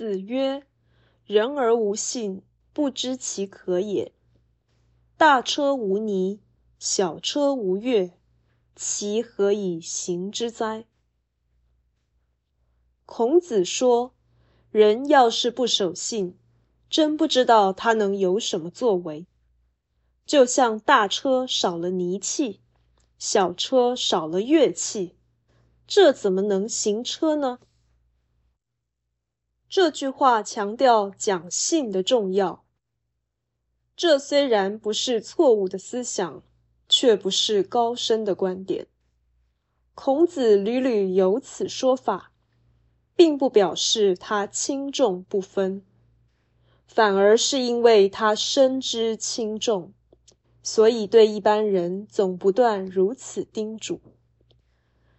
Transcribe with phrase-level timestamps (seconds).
[0.00, 0.62] 子曰
[1.28, 2.40] ：“人而无信，
[2.72, 4.12] 不知其可也。
[5.18, 6.40] 大车无泥，
[6.78, 8.12] 小车无月，
[8.74, 10.86] 其何以行之哉？”
[13.04, 14.14] 孔子说
[14.72, 16.34] ：“人要是不守信，
[16.88, 19.26] 真不知道他能有什么作为。
[20.24, 22.62] 就像大车少了泥器，
[23.18, 25.14] 小车少了乐器，
[25.86, 27.58] 这怎么能行车呢？”
[29.70, 32.64] 这句话强调讲信的重要。
[33.96, 36.42] 这虽然不是错误的思想，
[36.88, 38.88] 却不是高深的观点。
[39.94, 42.32] 孔子屡屡有此说法，
[43.14, 45.84] 并不表示他轻重不分，
[46.88, 49.92] 反而是因为他深知轻重，
[50.64, 54.00] 所以对一般人总不断如此叮嘱。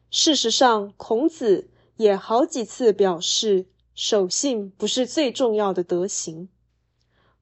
[0.10, 3.68] 事实上，孔子也好几次表示。
[3.94, 6.50] 守信不是最重要的德行，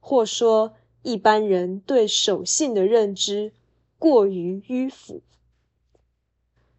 [0.00, 3.52] 或说一般人对守信的认知
[3.98, 5.22] 过于迂腐。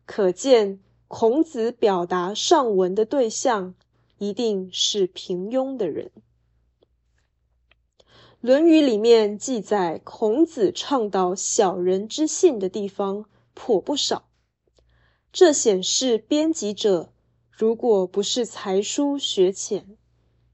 [0.06, 3.74] 可见孔子表达上文的对象
[4.18, 6.12] 一定是平庸的人。
[8.42, 14.28] 《论语》里面记载孔子倡导小人之信的地方颇不少，
[15.32, 17.14] 这显示编辑者。
[17.52, 19.98] 如果不是才疏学浅，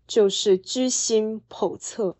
[0.05, 2.17] 就是居心叵测。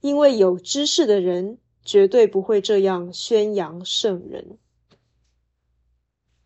[0.00, 4.58] 因为有知识的人绝对不会这样宣扬圣人。